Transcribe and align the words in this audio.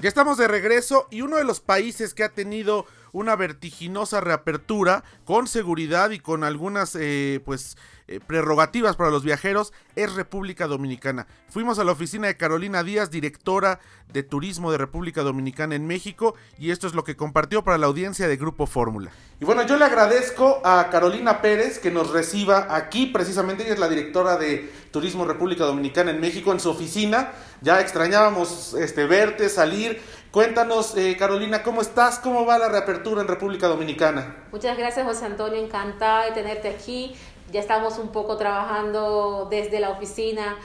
Ya 0.00 0.08
estamos 0.08 0.38
de 0.38 0.48
regreso 0.48 1.06
y 1.10 1.20
uno 1.20 1.36
de 1.36 1.44
los 1.44 1.60
países 1.60 2.14
que 2.14 2.24
ha 2.24 2.30
tenido 2.30 2.86
una 3.12 3.36
vertiginosa 3.36 4.20
reapertura 4.20 5.04
con 5.24 5.46
seguridad 5.46 6.10
y 6.10 6.20
con 6.20 6.44
algunas 6.44 6.96
eh, 6.96 7.40
pues 7.44 7.76
eh, 8.10 8.18
prerrogativas 8.18 8.96
para 8.96 9.10
los 9.10 9.22
viajeros 9.22 9.72
es 9.94 10.12
República 10.14 10.66
Dominicana. 10.66 11.28
Fuimos 11.48 11.78
a 11.78 11.84
la 11.84 11.92
oficina 11.92 12.26
de 12.26 12.36
Carolina 12.36 12.82
Díaz, 12.82 13.12
directora 13.12 13.78
de 14.12 14.24
Turismo 14.24 14.72
de 14.72 14.78
República 14.78 15.22
Dominicana 15.22 15.76
en 15.76 15.86
México, 15.86 16.34
y 16.58 16.72
esto 16.72 16.88
es 16.88 16.94
lo 16.94 17.04
que 17.04 17.16
compartió 17.16 17.62
para 17.62 17.78
la 17.78 17.86
audiencia 17.86 18.26
de 18.26 18.36
Grupo 18.36 18.66
Fórmula. 18.66 19.12
Y 19.38 19.44
bueno, 19.44 19.64
yo 19.64 19.76
le 19.76 19.84
agradezco 19.84 20.60
a 20.64 20.88
Carolina 20.90 21.40
Pérez 21.40 21.78
que 21.78 21.92
nos 21.92 22.10
reciba 22.10 22.74
aquí, 22.74 23.06
precisamente 23.06 23.62
ella 23.62 23.74
es 23.74 23.78
la 23.78 23.88
directora 23.88 24.36
de 24.36 24.68
Turismo 24.90 25.24
República 25.24 25.64
Dominicana 25.64 26.10
en 26.10 26.20
México, 26.20 26.50
en 26.50 26.58
su 26.58 26.70
oficina. 26.70 27.30
Ya 27.60 27.80
extrañábamos 27.80 28.74
este, 28.74 29.06
verte, 29.06 29.48
salir. 29.48 30.00
Cuéntanos, 30.30 30.96
eh, 30.96 31.16
Carolina, 31.18 31.64
¿cómo 31.64 31.80
estás? 31.82 32.20
¿Cómo 32.20 32.46
va 32.46 32.56
la 32.56 32.68
reapertura 32.68 33.20
en 33.20 33.26
República 33.26 33.66
Dominicana? 33.66 34.44
Muchas 34.52 34.78
gracias, 34.78 35.04
José 35.04 35.24
Antonio. 35.24 35.58
Encantada 35.58 36.26
de 36.26 36.30
tenerte 36.30 36.68
aquí. 36.68 37.16
Ya 37.50 37.58
estamos 37.58 37.98
un 37.98 38.12
poco 38.12 38.36
trabajando 38.36 39.48
desde 39.50 39.80
la 39.80 39.90
oficina 39.90 40.56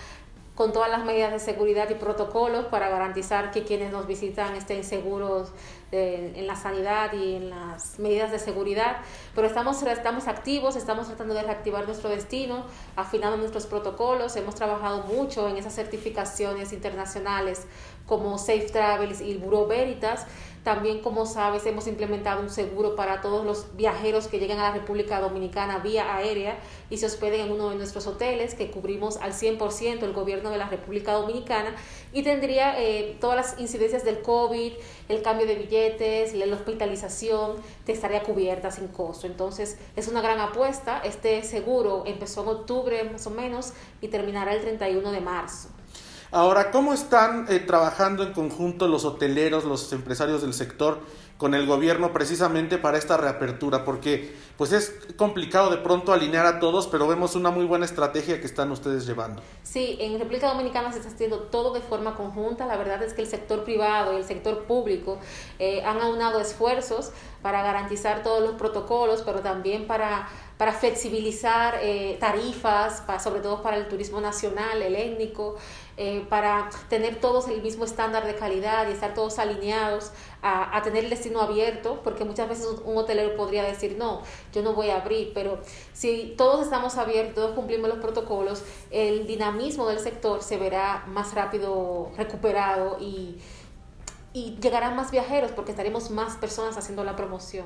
con 0.55 0.71
todas 0.71 0.89
las 0.89 1.03
medidas 1.03 1.31
de 1.31 1.39
seguridad 1.39 1.89
y 1.89 1.95
protocolos 1.95 2.65
para 2.65 2.89
garantizar 2.89 3.51
que 3.51 3.63
quienes 3.63 3.91
nos 3.91 4.07
visitan 4.07 4.55
estén 4.55 4.83
seguros 4.83 5.51
en 5.91 6.47
la 6.47 6.55
sanidad 6.55 7.13
y 7.13 7.35
en 7.35 7.49
las 7.49 7.99
medidas 7.99 8.31
de 8.31 8.39
seguridad. 8.39 8.97
Pero 9.33 9.47
estamos, 9.47 9.81
estamos 9.83 10.27
activos, 10.27 10.75
estamos 10.75 11.07
tratando 11.07 11.33
de 11.33 11.43
reactivar 11.43 11.85
nuestro 11.85 12.09
destino, 12.09 12.65
afinando 12.95 13.37
nuestros 13.37 13.65
protocolos. 13.65 14.35
Hemos 14.35 14.55
trabajado 14.55 15.03
mucho 15.03 15.47
en 15.47 15.57
esas 15.57 15.73
certificaciones 15.73 16.73
internacionales 16.73 17.67
como 18.05 18.37
Safe 18.37 18.67
Travels 18.71 19.21
y 19.21 19.37
Bureau 19.37 19.67
Veritas 19.67 20.25
también, 20.65 21.01
como 21.01 21.27
sabes, 21.27 21.63
hemos 21.67 21.85
implementado 21.85 22.41
un 22.41 22.49
seguro 22.49 22.95
para 22.95 23.21
todos 23.21 23.45
los 23.45 23.77
viajeros 23.77 24.25
que 24.25 24.39
lleguen 24.39 24.57
a 24.57 24.63
la 24.63 24.71
República 24.71 25.19
Dominicana 25.19 25.77
vía 25.77 26.15
aérea 26.15 26.57
y 26.89 26.97
se 26.97 27.05
hospeden 27.05 27.41
en 27.41 27.51
uno 27.51 27.69
de 27.69 27.75
nuestros 27.75 28.07
hoteles 28.07 28.55
que 28.55 28.71
cubrimos 28.71 29.17
al 29.17 29.33
100% 29.33 30.01
el 30.01 30.13
gobierno 30.13 30.49
de 30.49 30.57
la 30.57 30.67
República 30.67 31.13
Dominicana 31.13 31.75
y 32.11 32.23
tendría 32.23 32.81
eh, 32.81 33.15
todas 33.21 33.35
las 33.35 33.59
incidencias 33.59 34.03
del 34.03 34.23
COVID, 34.23 34.73
el 35.07 35.21
cambio 35.21 35.45
de 35.45 35.53
billetes, 35.53 36.33
la 36.33 36.55
hospitalización, 36.55 37.57
te 37.85 37.91
estaría 37.91 38.23
cubierta 38.23 38.71
sin 38.71 38.87
costo. 38.87 39.27
Entonces, 39.27 39.77
es 39.95 40.07
una 40.07 40.21
gran 40.21 40.39
apuesta. 40.39 40.99
Este 41.03 41.43
seguro 41.43 42.05
empezó 42.07 42.41
en 42.41 42.47
octubre 42.47 43.03
más 43.03 43.27
o 43.27 43.29
menos 43.29 43.73
y 44.01 44.07
terminará 44.07 44.55
el 44.55 44.61
31 44.61 45.11
de 45.11 45.21
marzo. 45.21 45.69
Ahora, 46.31 46.71
¿cómo 46.71 46.93
están 46.93 47.45
eh, 47.49 47.59
trabajando 47.59 48.23
en 48.23 48.33
conjunto 48.33 48.87
los 48.87 49.05
hoteleros, 49.05 49.63
los 49.63 49.91
empresarios 49.93 50.41
del 50.41 50.53
sector 50.53 50.99
con 51.37 51.53
el 51.53 51.67
gobierno 51.67 52.13
precisamente 52.13 52.77
para 52.77 52.97
esta 52.97 53.17
reapertura? 53.17 53.85
Porque 53.85 54.35
pues 54.57 54.71
es 54.71 54.93
complicado 55.17 55.69
de 55.69 55.77
pronto 55.77 56.13
alinear 56.13 56.45
a 56.45 56.59
todos, 56.59 56.87
pero 56.87 57.07
vemos 57.07 57.35
una 57.35 57.51
muy 57.51 57.65
buena 57.65 57.85
estrategia 57.85 58.39
que 58.39 58.45
están 58.45 58.71
ustedes 58.71 59.05
llevando. 59.05 59.41
Sí, 59.63 59.97
en 59.99 60.17
República 60.17 60.47
Dominicana 60.47 60.91
se 60.91 60.99
está 60.99 61.11
haciendo 61.11 61.39
todo 61.39 61.73
de 61.73 61.81
forma 61.81 62.15
conjunta. 62.15 62.65
La 62.65 62.77
verdad 62.77 63.03
es 63.03 63.13
que 63.13 63.21
el 63.21 63.27
sector 63.27 63.63
privado 63.63 64.13
y 64.13 64.17
el 64.17 64.25
sector 64.25 64.63
público 64.63 65.19
eh, 65.59 65.83
han 65.83 65.99
aunado 65.99 66.39
esfuerzos 66.39 67.11
para 67.41 67.61
garantizar 67.61 68.23
todos 68.23 68.41
los 68.41 68.53
protocolos, 68.53 69.21
pero 69.21 69.41
también 69.41 69.85
para 69.85 70.27
para 70.57 70.71
flexibilizar 70.71 71.79
eh, 71.81 72.17
tarifas, 72.19 73.03
sobre 73.21 73.41
todo 73.41 73.61
para 73.61 73.77
el 73.77 73.87
turismo 73.87 74.21
nacional, 74.21 74.81
el 74.81 74.95
étnico, 74.95 75.57
eh, 75.97 76.25
para 76.29 76.69
tener 76.89 77.21
todos 77.21 77.47
el 77.47 77.61
mismo 77.61 77.85
estándar 77.85 78.25
de 78.25 78.35
calidad 78.35 78.87
y 78.87 78.91
estar 78.91 79.13
todos 79.13 79.39
alineados 79.39 80.11
a, 80.41 80.79
tener 80.83 81.05
el 81.05 81.09
destino 81.09 81.41
abierto, 81.41 82.01
porque 82.03 82.23
muchas 82.23 82.47
veces 82.47 82.67
un, 82.83 82.97
hotelero 82.97 83.35
podría 83.35 83.63
decir, 83.63 83.95
no, 83.97 84.21
yo 84.53 84.61
no 84.61 84.73
voy 84.73 84.91
a 84.91 84.97
abrir, 84.97 85.31
pero 85.33 85.59
si 85.93 86.35
todos 86.37 86.63
estamos 86.63 86.97
abiertos, 86.97 87.35
todos 87.35 87.55
cumplimos 87.55 87.89
los 87.89 87.97
protocolos, 87.97 88.63
el 88.91 89.25
dinamismo 89.25 89.87
del 89.87 89.99
sector 89.99 90.43
se 90.43 90.57
verá 90.57 91.03
más 91.07 91.33
rápido 91.33 92.11
recuperado 92.15 92.97
y, 92.99 93.39
y 94.33 94.57
llegarán 94.61 94.95
más 94.95 95.09
viajeros 95.09 95.51
porque 95.51 95.71
estaremos 95.71 96.11
más 96.11 96.35
personas 96.35 96.77
haciendo 96.77 97.03
la 97.03 97.15
promoción. 97.15 97.65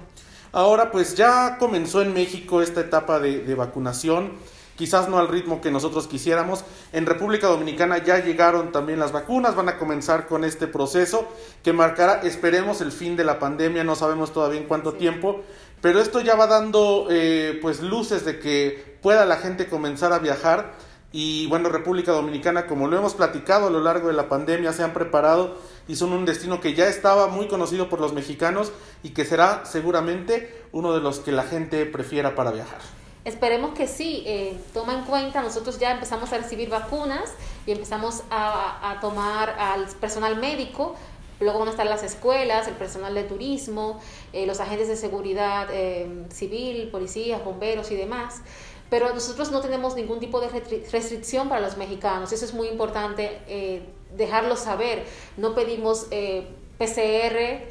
Ahora 0.52 0.92
pues 0.92 1.16
ya 1.16 1.58
comenzó 1.60 2.02
en 2.02 2.14
México 2.14 2.62
esta 2.62 2.82
etapa 2.82 3.20
de, 3.20 3.54
vacunación, 3.56 4.34
quizás 4.80 5.10
no 5.10 5.20
al 5.20 5.28
ritmo 5.28 5.60
que 5.60 5.72
nosotros 5.72 6.08
quisiéramos. 6.08 6.64
En 6.94 7.06
República 7.06 7.48
Dominicana 7.48 7.98
ya 7.98 8.24
llegaron 8.24 8.72
también 8.72 8.98
las 8.98 9.12
vacunas, 9.12 9.54
van 9.54 9.68
a 9.68 9.78
comenzar 9.78 10.26
con 10.26 10.46
este 10.46 10.68
proceso 10.68 11.28
que 11.64 11.74
marcará, 11.74 12.22
esperemos, 12.22 12.80
el 12.80 12.94
fin 12.94 13.18
de 13.18 13.26
la 13.26 13.40
pandemia, 13.40 13.84
no 13.84 13.98
sabemos 13.98 14.32
todavía 14.32 14.62
en 14.62 14.68
cuánto 14.68 14.94
tiempo, 14.94 15.42
pero 15.82 16.00
esto 16.00 16.22
ya 16.22 16.36
va 16.36 16.48
dando 16.48 17.08
eh, 17.10 17.60
pues 17.62 17.82
luces 17.82 18.24
de 18.24 18.40
que 18.40 18.98
pueda 19.02 19.26
la 19.26 19.36
gente 19.36 19.68
comenzar 19.68 20.14
a 20.14 20.20
viajar 20.20 20.72
y 21.12 21.48
bueno, 21.48 21.68
República 21.68 22.14
Dominicana, 22.14 22.66
como 22.66 22.88
lo 22.88 22.98
hemos 22.98 23.16
platicado 23.16 23.68
a 23.68 23.70
lo 23.72 23.82
largo 23.82 24.08
de 24.08 24.14
la 24.14 24.30
pandemia, 24.30 24.72
se 24.72 24.84
han 24.84 24.94
preparado 24.94 25.58
y 25.90 25.98
son 25.98 26.14
un 26.14 26.24
destino 26.24 26.62
que 26.62 26.74
ya 26.74 26.88
estaba 26.88 27.28
muy 27.28 27.50
conocido 27.50 27.90
por 27.90 28.00
los 28.00 28.14
mexicanos 28.14 28.72
y 29.04 29.10
que 29.10 29.26
será 29.26 29.66
seguramente 29.66 30.64
uno 30.72 30.94
de 30.94 31.02
los 31.02 31.20
que 31.20 31.34
la 31.34 31.44
gente 31.44 31.86
prefiera 31.86 32.34
para 32.34 32.52
viajar. 32.52 32.99
Esperemos 33.30 33.74
que 33.74 33.88
sí, 33.88 34.24
eh, 34.26 34.58
toma 34.74 34.94
en 34.94 35.04
cuenta, 35.04 35.42
nosotros 35.42 35.78
ya 35.78 35.92
empezamos 35.92 36.34
a 36.34 36.38
recibir 36.38 36.70
vacunas 36.70 37.32
y 37.66 37.72
empezamos 37.72 38.24
a, 38.32 38.98
tomar 39.02 39.52
al 39.60 39.86
personal 39.86 40.36
médico, 40.38 40.96
luego 41.40 41.60
van 41.60 41.68
a 41.68 41.72
estar 41.72 41.86
las 41.86 42.04
escuelas, 42.04 42.68
el 42.68 42.74
personal 42.74 43.14
de 43.14 43.24
turismo, 43.24 44.00
eh, 44.34 44.46
los 44.46 44.60
agentes 44.60 44.88
de 44.88 44.96
seguridad 44.96 45.68
eh, 45.72 46.26
civil, 46.34 46.90
policías, 46.90 47.44
bomberos 47.44 47.92
y 47.92 47.96
demás 47.96 48.42
pero 48.90 49.14
nosotros 49.14 49.52
no 49.52 49.62
tenemos 49.62 49.96
ningún 49.96 50.20
tipo 50.20 50.42
de 50.42 50.50
restricción 50.50 51.48
para 51.48 51.62
los 51.62 51.78
mexicanos. 51.78 52.32
Eso 52.32 52.46
es 52.46 52.54
muy 52.54 52.68
importante 52.68 53.40
eh, 53.48 53.84
dejarlo 54.16 54.56
saber. 54.56 55.06
No 55.38 55.54
pedimos 55.54 56.08
eh, 56.10 56.48
PCR, 56.80 57.68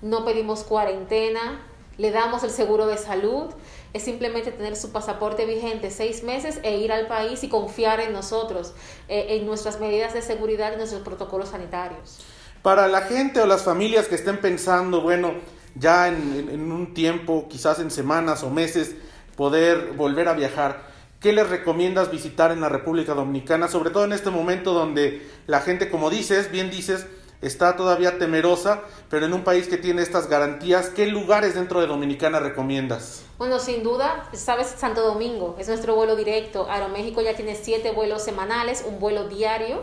no 0.00 0.24
pedimos 0.24 0.64
cuarentena, 0.64 1.66
le 1.98 2.10
damos 2.10 2.42
el 2.44 2.50
seguro 2.50 2.86
de 2.86 2.96
salud. 2.98 3.46
Es 3.92 4.04
simplemente 4.04 4.52
tener 4.52 4.76
su 4.76 4.90
pasaporte 4.90 5.44
vigente 5.44 5.90
seis 5.90 6.22
meses 6.22 6.60
e 6.62 6.76
ir 6.78 6.92
al 6.92 7.06
país 7.06 7.42
y 7.44 7.48
confiar 7.48 8.00
en 8.00 8.12
nosotros, 8.12 8.74
eh, 9.08 9.26
en 9.30 9.46
nuestras 9.46 9.80
medidas 9.80 10.14
de 10.14 10.22
seguridad 10.22 10.72
y 10.72 10.76
nuestros 10.76 11.02
protocolos 11.02 11.50
sanitarios. 11.50 12.20
Para 12.62 12.88
la 12.88 13.02
gente 13.02 13.40
o 13.40 13.46
las 13.46 13.62
familias 13.62 14.08
que 14.08 14.14
estén 14.14 14.40
pensando, 14.40 15.00
bueno, 15.02 15.34
ya 15.74 16.08
en 16.08 16.72
un 16.72 16.94
tiempo, 16.94 17.46
quizás 17.48 17.80
en 17.80 17.90
semanas 17.90 18.42
o 18.42 18.50
meses, 18.50 18.94
poder 19.36 19.92
volver 19.92 20.28
a 20.28 20.34
viajar. 20.34 20.92
¿Qué 21.20 21.32
les 21.32 21.48
recomiendas 21.48 22.10
visitar 22.10 22.50
en 22.50 22.60
la 22.60 22.68
República 22.68 23.14
Dominicana? 23.14 23.68
Sobre 23.68 23.90
todo 23.90 24.04
en 24.04 24.12
este 24.12 24.30
momento 24.30 24.72
donde 24.72 25.24
la 25.46 25.60
gente, 25.60 25.88
como 25.88 26.10
dices, 26.10 26.50
bien 26.50 26.70
dices, 26.70 27.06
está 27.42 27.76
todavía 27.76 28.18
temerosa, 28.18 28.80
pero 29.10 29.26
en 29.26 29.34
un 29.34 29.44
país 29.44 29.68
que 29.68 29.76
tiene 29.76 30.00
estas 30.00 30.28
garantías, 30.28 30.88
¿qué 30.88 31.06
lugares 31.06 31.54
dentro 31.54 31.80
de 31.80 31.88
Dominicana 31.88 32.38
recomiendas? 32.38 33.24
Bueno, 33.36 33.58
sin 33.58 33.82
duda, 33.82 34.28
sabes, 34.32 34.68
Santo 34.68 35.02
Domingo 35.02 35.56
es 35.58 35.68
nuestro 35.68 35.94
vuelo 35.94 36.16
directo. 36.16 36.66
Aeroméxico 36.70 37.20
ya 37.20 37.34
tiene 37.34 37.56
siete 37.56 37.90
vuelos 37.90 38.22
semanales, 38.22 38.84
un 38.86 39.00
vuelo 39.00 39.28
diario, 39.28 39.82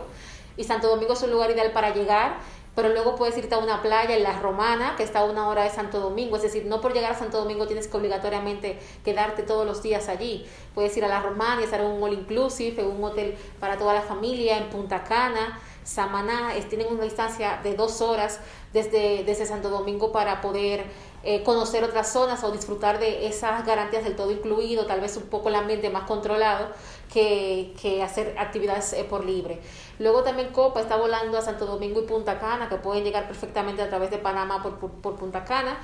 y 0.56 0.64
Santo 0.64 0.88
Domingo 0.88 1.12
es 1.12 1.22
un 1.22 1.30
lugar 1.30 1.50
ideal 1.50 1.70
para 1.72 1.94
llegar 1.94 2.38
pero 2.74 2.88
luego 2.90 3.16
puedes 3.16 3.36
irte 3.36 3.54
a 3.54 3.58
una 3.58 3.82
playa 3.82 4.16
en 4.16 4.22
La 4.22 4.38
Romana, 4.38 4.94
que 4.96 5.02
está 5.02 5.20
a 5.20 5.24
una 5.24 5.48
hora 5.48 5.64
de 5.64 5.70
Santo 5.70 5.98
Domingo, 5.98 6.36
es 6.36 6.42
decir, 6.42 6.66
no 6.66 6.80
por 6.80 6.92
llegar 6.92 7.12
a 7.12 7.18
Santo 7.18 7.38
Domingo 7.38 7.66
tienes 7.66 7.88
que 7.88 7.96
obligatoriamente 7.96 8.78
quedarte 9.04 9.42
todos 9.42 9.66
los 9.66 9.82
días 9.82 10.08
allí. 10.08 10.46
Puedes 10.74 10.96
ir 10.96 11.04
a 11.04 11.08
La 11.08 11.20
Romana 11.20 11.60
y 11.60 11.64
estar 11.64 11.80
en 11.80 11.86
un 11.86 12.02
all 12.02 12.12
inclusive, 12.12 12.80
en 12.80 12.88
un 12.88 13.02
hotel 13.02 13.36
para 13.58 13.76
toda 13.76 13.92
la 13.92 14.02
familia, 14.02 14.56
en 14.56 14.70
Punta 14.70 15.02
Cana, 15.02 15.60
Samaná, 15.84 16.52
tienen 16.68 16.92
una 16.92 17.04
distancia 17.04 17.60
de 17.62 17.74
dos 17.74 18.00
horas 18.00 18.40
desde, 18.72 19.24
desde 19.24 19.46
Santo 19.46 19.70
Domingo 19.70 20.12
para 20.12 20.40
poder 20.40 20.84
eh, 21.22 21.42
conocer 21.42 21.84
otras 21.84 22.10
zonas 22.10 22.42
o 22.44 22.50
disfrutar 22.50 22.98
de 22.98 23.26
esas 23.26 23.66
garantías 23.66 24.04
del 24.04 24.16
todo 24.16 24.30
incluido, 24.30 24.86
tal 24.86 25.00
vez 25.00 25.16
un 25.16 25.24
poco 25.24 25.50
el 25.50 25.54
ambiente 25.54 25.90
más 25.90 26.04
controlado 26.04 26.68
que, 27.12 27.74
que 27.80 28.02
hacer 28.02 28.36
actividades 28.38 28.92
eh, 28.94 29.04
por 29.04 29.24
libre. 29.24 29.60
Luego 29.98 30.22
también 30.22 30.48
Copa 30.52 30.80
está 30.80 30.96
volando 30.96 31.36
a 31.36 31.42
Santo 31.42 31.66
Domingo 31.66 32.00
y 32.00 32.06
Punta 32.06 32.38
Cana, 32.38 32.68
que 32.68 32.76
pueden 32.76 33.04
llegar 33.04 33.26
perfectamente 33.26 33.82
a 33.82 33.88
través 33.88 34.10
de 34.10 34.16
Panamá 34.18 34.62
por, 34.62 34.78
por, 34.78 35.16
Punta 35.16 35.44
Cana 35.44 35.78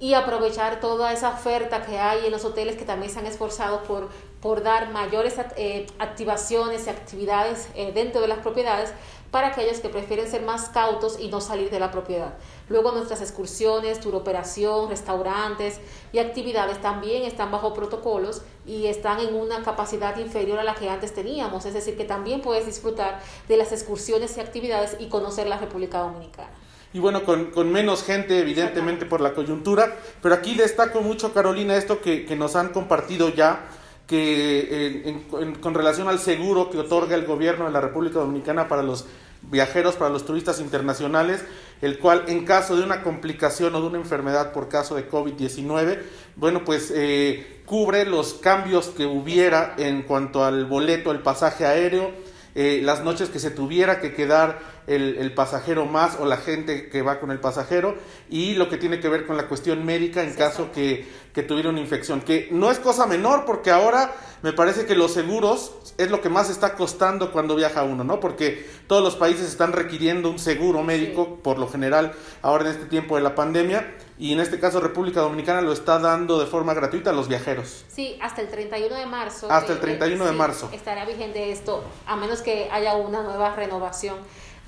y 0.00 0.14
aprovechar 0.14 0.80
toda 0.80 1.12
esa 1.12 1.30
oferta 1.30 1.84
que 1.84 1.98
hay 1.98 2.26
en 2.26 2.32
los 2.32 2.44
hoteles 2.44 2.76
que 2.76 2.84
también 2.84 3.10
se 3.12 3.18
han 3.18 3.26
esforzado 3.26 3.82
por, 3.82 4.08
por 4.40 4.62
dar 4.62 4.90
mayores 4.90 5.34
eh, 5.56 5.86
activaciones 5.98 6.86
y 6.86 6.90
actividades 6.90 7.68
dentro 7.94 8.20
de 8.20 8.28
las 8.28 8.38
propiedades 8.38 8.92
para 9.30 9.48
aquellos 9.48 9.80
que 9.80 9.88
prefieren 9.88 10.28
ser 10.28 10.42
más 10.42 10.70
cautos 10.70 11.18
y 11.20 11.28
no 11.28 11.40
salir 11.40 11.70
de 11.70 11.80
la 11.80 11.90
propiedad. 11.90 12.34
Luego 12.68 12.92
nuestras 12.92 13.20
excursiones, 13.20 14.00
tour 14.00 14.14
operación, 14.14 14.88
restaurantes 14.88 15.80
y 16.12 16.18
actividades 16.18 16.80
también 16.80 17.24
están 17.24 17.50
bajo 17.50 17.74
protocolos 17.74 18.42
y 18.66 18.86
están 18.86 19.20
en 19.20 19.34
una 19.34 19.62
capacidad 19.62 20.16
inferior 20.16 20.58
a 20.58 20.64
la 20.64 20.74
que 20.74 20.88
antes 20.88 21.14
teníamos, 21.14 21.66
es 21.66 21.74
decir, 21.74 21.96
que 21.96 22.04
también 22.04 22.40
puedes 22.40 22.66
disfrutar 22.66 23.20
de 23.48 23.56
las 23.56 23.72
excursiones 23.72 24.36
y 24.36 24.40
actividades 24.40 24.96
y 24.98 25.08
conocer 25.08 25.46
la 25.46 25.58
República 25.58 25.98
Dominicana. 25.98 26.50
Y 26.92 27.00
bueno, 27.00 27.22
con, 27.24 27.72
menos 27.72 28.02
gente, 28.02 28.38
evidentemente 28.40 29.06
por 29.06 29.20
la 29.20 29.34
coyuntura. 29.34 29.96
Pero 30.22 30.34
aquí 30.34 30.54
destaco 30.54 31.00
mucho, 31.00 31.32
Carolina, 31.32 31.76
esto 31.76 32.00
que, 32.00 32.24
nos 32.36 32.56
han 32.56 32.68
compartido 32.68 33.28
ya, 33.28 33.66
que 34.06 35.22
con 35.60 35.74
relación 35.74 36.08
al 36.08 36.18
seguro 36.18 36.70
que 36.70 36.78
otorga 36.78 37.14
el 37.14 37.26
gobierno 37.26 37.66
de 37.66 37.72
la 37.72 37.80
República 37.80 38.18
Dominicana 38.20 38.68
para 38.68 38.82
los 38.82 39.04
viajeros, 39.42 39.96
para 39.96 40.10
los 40.10 40.24
turistas 40.24 40.60
internacionales, 40.60 41.44
el 41.80 41.98
cual 41.98 42.24
en 42.26 42.44
caso 42.44 42.76
de 42.76 42.82
una 42.82 43.02
complicación 43.02 43.74
o 43.74 43.80
de 43.80 43.86
una 43.86 43.98
enfermedad 43.98 44.52
por 44.52 44.68
caso 44.68 44.94
de 44.94 45.08
COVID-19, 45.08 46.00
bueno, 46.36 46.64
pues 46.64 46.92
eh, 46.94 47.62
cubre 47.64 48.04
los 48.04 48.34
cambios 48.34 48.88
que 48.88 49.06
hubiera 49.06 49.74
en 49.78 50.02
cuanto 50.02 50.44
al 50.44 50.66
boleto, 50.66 51.12
el 51.12 51.20
pasaje 51.20 51.66
aéreo, 51.66 52.10
eh, 52.54 52.80
las 52.82 53.04
noches 53.04 53.28
que 53.28 53.38
se 53.38 53.50
tuviera 53.50 54.00
que 54.00 54.12
quedar 54.12 54.77
el, 54.88 55.32
pasajero 55.34 55.86
más 55.86 56.16
o 56.18 56.24
la 56.24 56.38
gente 56.38 56.88
que 56.88 57.02
va 57.02 57.20
con 57.20 57.30
el 57.30 57.38
pasajero 57.38 57.96
y 58.28 58.54
lo 58.54 58.68
que 58.68 58.78
tiene 58.78 59.00
que 59.00 59.08
ver 59.08 59.26
con 59.26 59.36
la 59.36 59.46
cuestión 59.46 59.84
médica 59.84 60.22
en 60.22 60.34
caso 60.34 60.72
que, 60.72 61.06
que, 61.32 61.42
tuviera 61.42 61.68
una 61.68 61.80
infección, 61.80 62.20
que 62.20 62.48
no 62.50 62.70
es 62.70 62.78
cosa 62.78 63.06
menor 63.06 63.44
porque 63.44 63.70
ahora 63.70 64.14
me 64.42 64.52
parece 64.52 64.86
que 64.86 64.94
los 64.94 65.12
seguros 65.12 65.74
es 65.98 66.10
lo 66.10 66.20
que 66.20 66.28
más 66.28 66.48
está 66.48 66.74
costando 66.74 67.32
cuando 67.32 67.56
viaja 67.56 67.82
uno, 67.82 68.04
¿no? 68.04 68.20
Porque 68.20 68.66
todos 68.86 69.02
los 69.02 69.16
países 69.16 69.46
están 69.48 69.72
requiriendo 69.72 70.30
un 70.30 70.38
seguro 70.38 70.82
médico 70.82 71.36
por 71.42 71.58
lo 71.58 71.68
general 71.68 72.12
ahora 72.40 72.64
en 72.64 72.70
este 72.70 72.86
tiempo 72.86 73.16
de 73.16 73.22
la 73.22 73.34
pandemia 73.34 73.94
y 74.18 74.32
en 74.32 74.40
este 74.40 74.58
caso 74.58 74.80
República 74.80 75.20
Dominicana 75.20 75.60
lo 75.60 75.72
está 75.72 75.98
dando 75.98 76.40
de 76.40 76.46
forma 76.46 76.74
gratuita 76.74 77.10
a 77.10 77.12
los 77.12 77.28
viajeros. 77.28 77.84
Sí, 77.88 78.18
hasta 78.20 78.42
el 78.42 78.48
31 78.48 78.94
de 78.94 79.06
marzo. 79.06 79.50
Hasta 79.50 79.72
el 79.72 79.80
31 79.80 80.24
de 80.24 80.32
marzo. 80.32 80.70
Estará 80.72 81.04
vigente 81.04 81.52
esto, 81.52 81.84
a 82.06 82.16
menos 82.16 82.42
que 82.42 82.68
haya 82.70 82.96
una 82.96 83.22
nueva 83.22 83.54
renovación 83.54 84.16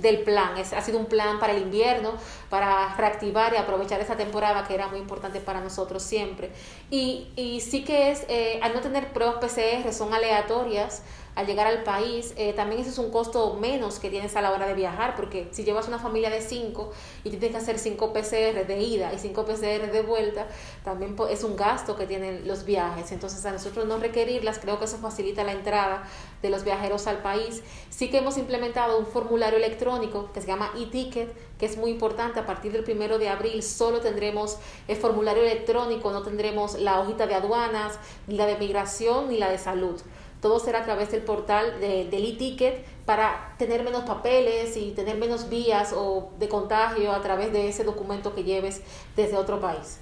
del 0.01 0.23
plan. 0.23 0.57
Es, 0.57 0.73
ha 0.73 0.81
sido 0.83 0.99
un 0.99 1.07
plan 1.07 1.39
para 1.39 1.53
el 1.53 1.63
invierno, 1.63 2.15
para 2.49 2.95
reactivar 2.97 3.53
y 3.55 3.57
aprovechar 3.57 4.01
esa 4.01 4.17
temporada 4.17 4.67
que 4.67 4.75
era 4.75 4.89
muy 4.89 4.99
importante 4.99 5.41
para 5.41 5.61
nosotros 5.61 6.03
siempre. 6.03 6.51
Y, 6.91 7.29
y 7.37 7.61
sí 7.61 7.85
que 7.85 8.11
es, 8.11 8.25
eh, 8.29 8.61
al 8.63 8.75
no 8.75 8.81
tener 8.81 9.13
pruebas 9.13 9.37
PCR, 9.37 9.93
son 9.93 10.13
aleatorias, 10.15 11.03
al 11.35 11.47
llegar 11.47 11.67
al 11.67 11.83
país, 11.85 12.35
eh, 12.37 12.53
también 12.53 12.81
ese 12.81 12.91
es 12.91 12.99
un 12.99 13.11
costo 13.11 13.55
menos 13.55 13.99
que 13.99 14.11
tienes 14.11 14.35
a 14.37 14.43
la 14.43 14.53
hora 14.53 14.67
de 14.67 14.75
viajar, 14.75 15.15
porque 15.17 15.49
si 15.53 15.65
llevas 15.65 15.89
una 15.89 15.99
familia 15.99 16.29
de 16.29 16.41
cinco 16.41 16.91
y 17.25 17.31
tienes 17.31 17.51
que 17.53 17.57
hacer 17.57 17.79
cinco 17.79 18.13
PCR 18.13 18.67
de 18.67 18.81
ida 18.81 19.13
y 19.15 19.19
cinco 19.19 19.45
PCR 19.45 19.91
de 19.91 20.03
vuelta, 20.03 20.47
también 20.85 21.17
es 21.31 21.45
un 21.45 21.57
gasto 21.57 21.97
que 21.97 22.07
tienen 22.07 22.47
los 22.47 22.65
viajes. 22.65 23.13
Entonces, 23.13 23.45
a 23.47 23.53
nosotros 23.53 23.87
no 23.87 23.99
requerirlas, 23.99 24.59
creo 24.59 24.79
que 24.79 24.87
eso 24.87 24.99
facilita 24.99 25.45
la 25.45 25.53
entrada 25.53 26.03
de 26.43 26.51
los 26.51 26.65
viajeros 26.65 27.07
al 27.07 27.19
país. 27.19 27.63
Sí 27.91 28.11
que 28.11 28.19
hemos 28.19 28.37
implementado 28.37 28.99
un 28.99 29.07
formulario 29.07 29.59
electrónico 29.59 30.31
que 30.33 30.41
se 30.41 30.47
llama 30.47 30.73
e-ticket, 30.77 31.33
que 31.59 31.67
es 31.67 31.77
muy 31.77 31.91
importante. 31.91 32.41
A 32.41 32.47
partir 32.47 32.73
del 32.73 32.85
primero 32.85 33.19
de 33.19 33.29
abril 33.29 33.63
solo 33.63 34.01
tendremos 34.01 34.57
el 34.89 34.97
formulario 34.97 35.43
electrónico, 35.43 36.11
no 36.11 36.23
tendremos 36.23 36.79
la 36.79 37.01
hojita 37.01 37.27
de 37.27 37.35
aduanas, 37.35 37.99
ni 38.27 38.37
la 38.37 38.47
de 38.47 38.57
migración, 38.57 39.29
ni 39.29 39.39
la 39.39 39.51
de 39.51 39.59
salud. 39.59 40.01
Todo 40.41 40.59
será 40.59 40.81
a 40.81 40.85
través 40.85 41.11
del 41.11 41.23
portal 41.23 41.81
de, 41.81 42.07
del 42.07 42.25
e-ticket 42.25 42.85
para 43.05 43.55
tener 43.59 43.85
menos 43.85 44.05
papeles 44.05 44.77
y 44.77 44.93
tener 44.93 45.19
menos 45.19 45.49
vías 45.49 45.93
o 45.95 46.31
de 46.39 46.49
contagio 46.49 47.13
a 47.13 47.21
través 47.21 47.53
de 47.53 47.69
ese 47.69 47.85
documento 47.85 48.35
que 48.35 48.45
lleves 48.45 48.83
desde 49.17 49.37
otro 49.37 49.61
país. 49.61 49.99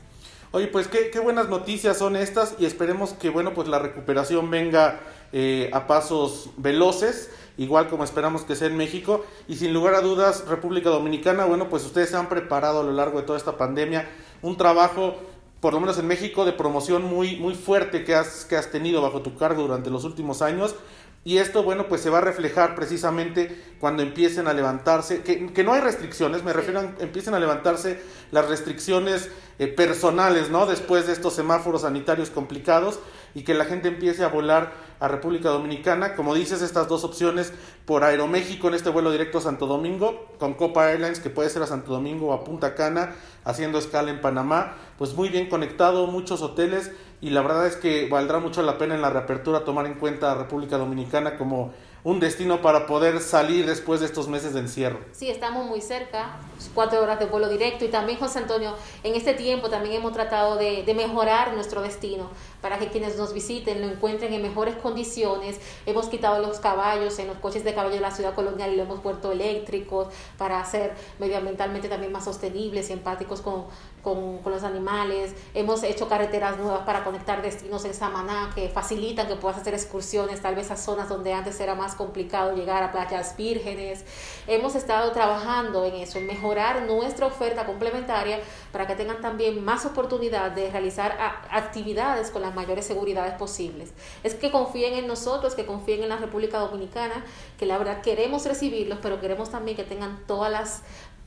Oye, 0.51 0.67
pues 0.69 0.89
qué, 0.89 1.11
qué 1.11 1.21
buenas 1.21 1.49
noticias 1.49 1.99
son 1.99 2.17
estas 2.17 2.55
y 2.59 2.65
esperemos 2.65 3.13
que 3.13 3.29
bueno 3.29 3.53
pues 3.53 3.69
la 3.69 3.79
recuperación 3.79 4.51
venga 4.51 5.01
eh, 5.31 5.69
a 5.75 5.87
pasos 5.87 6.49
veloces, 6.57 7.31
igual 7.59 7.89
como 7.89 8.03
esperamos 8.03 8.45
que 8.45 8.57
sea 8.57 8.69
en 8.69 8.77
México 8.79 9.27
y 9.47 9.57
sin 9.57 9.75
lugar 9.75 9.95
a 9.95 10.01
dudas 10.01 10.47
República 10.49 10.89
Dominicana, 10.89 11.45
bueno 11.45 11.69
pues 11.69 11.85
ustedes 11.85 12.09
se 12.09 12.17
han 12.17 12.31
preparado 12.31 12.81
a 12.81 12.83
lo 12.83 12.93
largo 12.93 13.21
de 13.21 13.27
toda 13.27 13.37
esta 13.37 13.59
pandemia 13.59 14.09
un 14.41 14.57
trabajo 14.57 15.17
por 15.61 15.75
lo 15.75 15.81
menos 15.81 15.99
en 15.99 16.07
México, 16.07 16.45
de 16.45 16.53
promoción 16.53 17.05
muy, 17.05 17.37
muy 17.37 17.55
fuerte 17.55 18.05
que 18.05 18.15
has, 18.15 18.45
que 18.45 18.57
has 18.57 18.71
tenido 18.71 19.03
bajo 19.03 19.23
tu 19.23 19.37
cargo 19.37 19.63
durante 19.63 19.91
los 19.91 20.05
últimos 20.05 20.43
años. 20.43 20.77
Y 21.25 21.39
esto, 21.39 21.63
bueno, 21.63 21.89
pues 21.89 22.01
se 22.01 22.11
va 22.11 22.19
a 22.19 22.23
reflejar 22.23 22.75
precisamente 22.75 23.75
cuando 23.81 24.03
empiecen 24.03 24.47
a 24.47 24.53
levantarse, 24.55 25.23
que, 25.23 25.53
que 25.53 25.65
no 25.65 25.73
hay 25.73 25.81
restricciones, 25.81 26.45
me 26.45 26.53
refiero 26.53 26.81
a 26.81 26.85
empiecen 27.01 27.35
a 27.35 27.41
levantarse 27.41 28.01
las 28.31 28.49
restricciones 28.49 29.29
eh, 29.59 29.67
personales, 29.67 30.51
¿no? 30.51 30.67
Después 30.67 31.07
de 31.07 31.13
estos 31.13 31.35
semáforos 31.35 31.83
sanitarios 31.83 32.31
complicados 32.31 33.01
y 33.35 33.43
que 33.43 33.55
la 33.55 33.65
gente 33.65 33.89
empiece 33.89 34.25
a 34.25 34.29
volar 34.29 34.73
a 35.01 35.09
República 35.09 35.49
Dominicana. 35.49 36.15
Como 36.15 36.35
dices, 36.35 36.63
estas 36.63 36.89
dos 36.89 37.05
opciones 37.05 37.53
por 37.85 38.05
Aeroméxico 38.05 38.69
en 38.69 38.75
este 38.75 38.91
vuelo 38.91 39.11
directo 39.11 39.39
a 39.39 39.41
Santo 39.41 39.67
Domingo, 39.67 40.29
con 40.39 40.55
Copa 40.55 40.91
Airlines, 40.91 41.21
que 41.21 41.31
puede 41.31 41.51
ser 41.51 41.63
a 41.63 41.67
Santo 41.67 41.93
Domingo 41.93 42.29
o 42.29 42.33
a 42.33 42.45
Punta 42.45 42.75
Cana, 42.75 43.15
haciendo 43.45 43.79
escala 43.79 44.11
en 44.11 44.21
Panamá, 44.21 44.75
pues 44.97 45.15
muy 45.15 45.29
bien 45.29 45.49
conectado, 45.49 46.07
muchos 46.07 46.43
hoteles 46.43 46.91
y 47.21 47.31
la 47.31 47.43
verdad 47.43 47.67
es 47.67 47.77
que 47.77 48.09
valdrá 48.09 48.39
mucho 48.39 48.63
la 48.63 48.79
pena 48.79 48.95
en 48.95 49.03
la 49.03 49.11
reapertura 49.11 49.65
tomar 49.65 49.87
en 49.87 49.95
cuenta 49.95 50.31
a 50.31 50.35
República 50.35 50.79
Dominicana 50.79 51.37
como 51.37 51.73
un 52.05 52.21
destino 52.21 52.63
para 52.63 52.87
poder 52.87 53.21
salir 53.21 53.67
después 53.67 54.01
de 54.01 54.07
estos 54.07 54.29
meses 54.29 54.55
de 54.55 54.61
encierro. 54.61 55.01
Sí, 55.13 55.29
estamos 55.29 55.67
muy 55.67 55.81
cerca, 55.81 56.37
cuatro 56.75 57.03
horas 57.03 57.19
de 57.19 57.27
vuelo 57.27 57.49
directo 57.49 57.85
y 57.85 57.89
también, 57.89 58.19
José 58.19 58.39
Antonio, 58.39 58.75
en 59.03 59.15
este 59.15 59.35
tiempo 59.35 59.69
también 59.69 59.97
hemos 59.97 60.13
tratado 60.13 60.57
de, 60.57 60.85
mejorar 60.95 61.55
nuestro 61.55 61.81
destino 61.83 62.29
para 62.61 62.79
que 62.79 62.89
quienes 62.89 63.17
nos 63.17 63.33
visiten 63.33 63.81
lo 63.81 63.87
encuentren 63.87 64.33
en 64.33 64.43
mejores 64.43 64.75
condiciones. 64.77 65.61
Hemos 65.87 66.09
quitado 66.09 66.45
los 66.45 66.59
caballos 66.59 67.19
en 67.19 67.29
los 67.29 67.37
coches 67.39 67.63
de 67.63 67.75
caballo 67.75 67.95
de 67.95 68.01
la 68.01 68.11
ciudad 68.11 68.35
colonial 68.35 68.73
y 68.73 68.77
lo 68.77 68.83
hemos 68.83 69.01
puesto 69.01 69.31
eléctricos 69.31 70.09
para 70.37 70.65
ser 70.65 70.95
medioambientalmente 71.21 71.89
también 71.89 72.11
más 72.11 72.25
sostenibles 72.25 72.91
y 72.91 72.95
empáticos 72.95 73.43
con, 73.43 73.67
con, 74.03 74.39
con 74.39 74.53
los 74.53 74.63
animales. 74.63 75.35
Hemos 75.55 75.83
hecho 75.83 76.09
carreteras 76.09 76.59
nuevas 76.59 76.81
para 76.81 77.05
conectar 77.05 77.43
destinos 77.43 77.85
en 77.85 77.95
Samaná 77.95 78.51
que 78.55 78.69
facilitan 78.69 79.27
que 79.29 79.37
puedas 79.37 79.59
hacer 79.59 79.75
excursiones 79.75 80.41
tal 80.41 80.55
vez 80.55 80.71
a 80.71 80.77
zonas 80.77 81.09
donde 81.09 81.33
antes 81.33 81.59
era 81.61 81.75
más 81.75 81.95
complicado 81.95 82.55
llegar 82.55 82.83
a 82.83 82.93
playas 82.93 83.37
vírgenes. 83.37 84.05
Hemos 84.47 84.75
estado 84.75 85.13
trabajando 85.13 85.85
en 85.85 85.95
eso, 85.95 86.19
en 86.19 86.27
mejorar 86.27 86.83
nuestra 86.83 87.27
oferta 87.27 87.67
complementaria 87.67 88.41
para 88.73 88.87
que 88.87 88.95
tengan 88.95 89.21
también 89.21 89.65
más 89.65 89.87
oportunidad 89.87 90.51
de 90.53 90.71
realizar 90.71 91.17
actividades 91.51 92.31
con 92.31 92.43
las 92.43 92.55
mayores 92.55 92.87
seguridades 92.87 93.35
posibles. 93.35 93.93
Es 94.23 94.35
que 94.35 94.51
confíen 94.51 94.95
en 94.95 95.07
nosotros, 95.07 95.55
que 95.55 95.67
confíen 95.67 96.03
en 96.03 96.09
la 96.09 96.17
República 96.17 96.59
Dominicana, 96.59 97.25
que 97.59 97.67
la 97.67 97.79
verdad 97.79 98.03
queremos 98.03 98.45
recibirlos, 98.47 98.99
pero 99.03 99.21
queremos 99.21 99.51
también 99.51 99.77
que 99.77 99.85
tengan 99.85 100.23
todas 100.27 100.51
las 100.51 100.83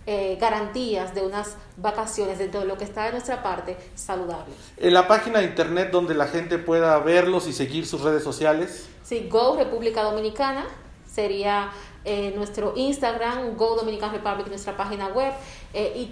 eh, 0.08 0.38
garantías 0.42 1.14
de 1.14 1.22
unas 1.22 1.58
vacaciones 1.78 2.40
dentro 2.40 2.62
de 2.62 2.66
lo 2.66 2.78
que 2.78 2.84
está 2.84 3.06
de 3.06 3.12
nuestra 3.12 3.44
parte 3.44 3.78
saludable. 3.94 4.54
En 4.78 4.94
la 4.94 5.08
página 5.08 5.40
de 5.40 5.46
internet 5.46 5.92
donde 5.92 6.16
la 6.16 6.28
gente 6.28 6.58
pueda 6.58 6.98
verlos 7.00 7.48
y 7.48 7.54
seguir 7.54 7.86
sus 7.86 8.02
redes 8.02 8.24
sociales. 8.24 8.90
Sí, 9.04 9.28
Go 9.30 9.56
República 9.56 10.04
Dominicana 10.04 10.66
sería 11.06 11.72
eh, 12.04 12.34
nuestro 12.36 12.74
Instagram, 12.76 13.56
Go 13.56 13.76
Dominican 13.76 14.12
Republic, 14.12 14.48
nuestra 14.48 14.76
página 14.76 15.10
web, 15.10 15.34
eh, 15.74 16.10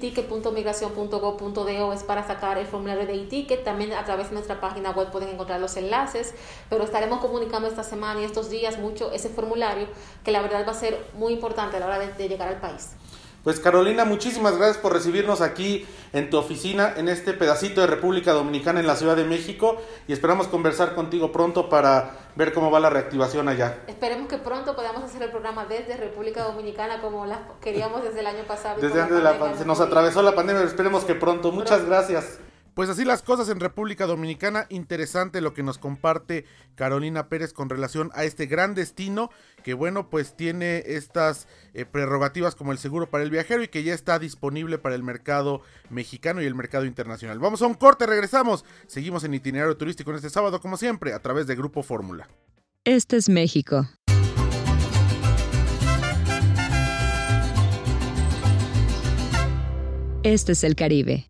es 1.93 2.03
para 2.03 2.27
sacar 2.27 2.59
el 2.59 2.67
formulario 2.67 3.07
de 3.07 3.15
e-ticket. 3.15 3.63
También 3.63 3.93
a 3.93 4.05
través 4.05 4.27
de 4.27 4.33
nuestra 4.33 4.61
página 4.61 4.91
web 4.91 5.09
pueden 5.09 5.29
encontrar 5.29 5.59
los 5.59 5.75
enlaces, 5.77 6.35
pero 6.69 6.83
estaremos 6.83 7.19
comunicando 7.19 7.67
esta 7.67 7.83
semana 7.83 8.21
y 8.21 8.25
estos 8.25 8.51
días 8.51 8.77
mucho 8.77 9.11
ese 9.11 9.29
formulario 9.29 9.87
que 10.23 10.31
la 10.31 10.41
verdad 10.41 10.63
va 10.67 10.73
a 10.73 10.75
ser 10.75 11.03
muy 11.15 11.33
importante 11.33 11.77
a 11.77 11.79
la 11.79 11.87
hora 11.87 11.99
de 11.99 12.29
llegar 12.29 12.49
al 12.49 12.59
país. 12.61 12.91
Pues 13.43 13.59
Carolina, 13.59 14.03
muchísimas 14.03 14.57
gracias 14.57 14.77
por 14.77 14.91
recibirnos 14.91 15.41
aquí 15.41 15.85
en 16.11 16.29
tu 16.29 16.37
oficina, 16.37 16.93
en 16.97 17.07
este 17.07 17.33
pedacito 17.33 17.79
de 17.81 17.87
República 17.87 18.33
Dominicana 18.33 18.81
en 18.81 18.87
la 18.87 18.95
Ciudad 18.97 19.15
de 19.15 19.23
México 19.23 19.77
y 20.07 20.13
esperamos 20.13 20.47
conversar 20.47 20.93
contigo 20.93 21.31
pronto 21.31 21.69
para 21.69 22.17
ver 22.35 22.53
cómo 22.53 22.69
va 22.69 22.79
la 22.81 22.89
reactivación 22.89 23.47
allá. 23.47 23.77
Esperemos 23.87 24.27
que 24.27 24.37
pronto 24.37 24.75
podamos 24.75 25.03
hacer 25.03 25.23
el 25.23 25.31
programa 25.31 25.65
desde 25.65 25.95
República 25.95 26.43
Dominicana 26.43 26.99
como 26.99 27.25
la 27.25 27.47
queríamos 27.61 28.03
desde 28.03 28.19
el 28.19 28.27
año 28.27 28.43
pasado. 28.45 28.81
Desde 28.81 29.01
antes 29.01 29.17
de 29.17 29.23
la 29.23 29.55
se 29.57 29.65
nos 29.65 29.79
atravesó 29.79 30.21
la 30.21 30.35
pandemia, 30.35 30.63
esperemos 30.63 31.05
que 31.05 31.15
pronto. 31.15 31.51
Muchas 31.51 31.85
gracias. 31.85 32.39
Pues 32.73 32.89
así 32.89 33.05
las 33.05 33.21
cosas 33.21 33.49
en 33.49 33.59
República 33.59 34.05
Dominicana. 34.05 34.65
Interesante 34.69 35.41
lo 35.41 35.53
que 35.53 35.63
nos 35.63 35.77
comparte 35.77 36.45
Carolina 36.75 37.27
Pérez 37.29 37.53
con 37.53 37.69
relación 37.69 38.11
a 38.13 38.23
este 38.23 38.45
gran 38.45 38.75
destino 38.75 39.29
que 39.63 39.73
bueno 39.73 40.09
pues 40.09 40.35
tiene 40.35 40.83
estas 40.85 41.47
eh, 41.73 41.85
prerrogativas 41.85 42.55
como 42.55 42.71
el 42.71 42.77
seguro 42.77 43.09
para 43.09 43.23
el 43.23 43.31
viajero 43.31 43.63
y 43.63 43.67
que 43.67 43.83
ya 43.83 43.93
está 43.93 44.19
disponible 44.19 44.77
para 44.77 44.95
el 44.95 45.03
mercado 45.03 45.61
mexicano 45.89 46.41
y 46.41 46.45
el 46.45 46.55
mercado 46.55 46.85
internacional. 46.85 47.39
Vamos 47.39 47.61
a 47.61 47.67
un 47.67 47.73
corte, 47.73 48.05
regresamos. 48.05 48.65
Seguimos 48.87 49.23
en 49.23 49.33
itinerario 49.33 49.75
turístico 49.77 50.11
en 50.11 50.17
este 50.17 50.29
sábado 50.29 50.61
como 50.61 50.77
siempre 50.77 51.13
a 51.13 51.19
través 51.19 51.47
de 51.47 51.55
Grupo 51.55 51.83
Fórmula. 51.83 52.29
Este 52.85 53.17
es 53.17 53.29
México. 53.29 53.87
Este 60.23 60.51
es 60.51 60.63
el 60.63 60.75
Caribe. 60.75 61.29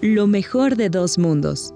Lo 0.00 0.28
mejor 0.28 0.76
de 0.76 0.90
dos 0.90 1.18
mundos. 1.18 1.74